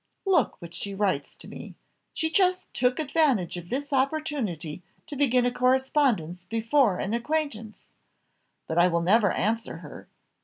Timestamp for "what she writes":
0.59-1.35